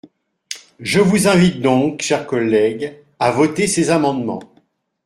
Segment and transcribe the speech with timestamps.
[0.79, 4.39] Je vous invite donc, chers collègues, à voter ces amendements.